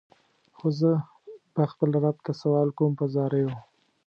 [0.57, 0.91] خو زه
[1.55, 3.51] به خپل رب ته سوال کوم په زاریو.